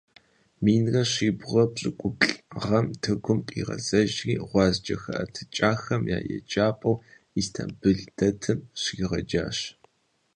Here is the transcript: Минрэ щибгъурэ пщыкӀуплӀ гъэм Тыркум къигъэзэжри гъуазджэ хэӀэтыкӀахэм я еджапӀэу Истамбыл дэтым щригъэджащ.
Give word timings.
Минрэ 0.63 1.01
щибгъурэ 1.11 1.65
пщыкӀуплӀ 1.73 2.33
гъэм 2.63 2.87
Тыркум 3.01 3.39
къигъэзэжри 3.47 4.33
гъуазджэ 4.49 4.95
хэӀэтыкӀахэм 5.01 6.03
я 6.17 6.19
еджапӀэу 6.35 7.01
Истамбыл 7.39 7.99
дэтым 8.17 8.59
щригъэджащ. 8.81 9.57